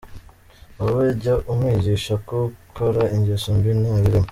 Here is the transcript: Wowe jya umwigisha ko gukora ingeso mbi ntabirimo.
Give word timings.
Wowe 0.79 1.05
jya 1.21 1.35
umwigisha 1.51 2.13
ko 2.27 2.37
gukora 2.53 3.01
ingeso 3.15 3.47
mbi 3.57 3.71
ntabirimo. 3.79 4.19